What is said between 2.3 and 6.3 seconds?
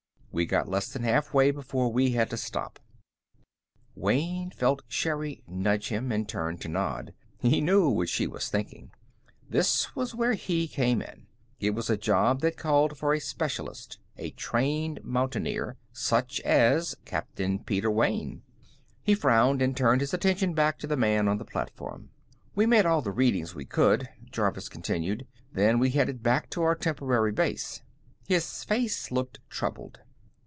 stop." Wayne felt Sherri nudge him, and